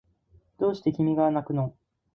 [0.57, 1.75] どうして君がなくの